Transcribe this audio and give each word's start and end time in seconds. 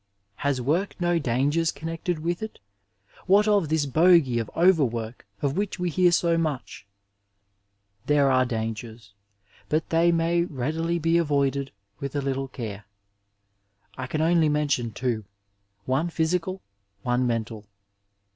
Has 0.37 0.59
work 0.59 0.99
no 0.99 1.19
danger^ 1.19 1.75
connected 1.75 2.17
with 2.17 2.41
it? 2.41 2.57
What 3.27 3.47
of 3.47 3.69
this 3.69 3.85
bogie 3.85 4.39
of 4.39 4.49
overwork 4.57 5.27
of 5.43 5.55
which 5.55 5.77
we 5.77 5.91
hear 5.91 6.11
so 6.11 6.39
much? 6.39 6.87
There 8.07 8.31
are 8.31 8.43
dangers, 8.43 9.13
but 9.69 9.91
they 9.91 10.11
may 10.11 10.43
readily 10.43 10.97
be 10.97 11.19
avoided 11.19 11.71
with 11.99 12.15
a 12.15 12.21
little 12.21 12.47
care. 12.47 12.85
I 13.95 14.07
can 14.07 14.21
only 14.21 14.49
mention 14.49 14.89
two, 14.91 15.23
one 15.85 16.09
physical, 16.09 16.63
one 17.03 17.27
mental. 17.27 17.67